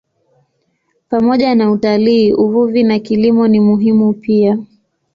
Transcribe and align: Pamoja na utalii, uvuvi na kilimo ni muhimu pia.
Pamoja 1.09 1.55
na 1.55 1.71
utalii, 1.71 2.33
uvuvi 2.33 2.83
na 2.83 2.99
kilimo 2.99 3.47
ni 3.47 3.59
muhimu 3.59 4.13
pia. 4.13 4.57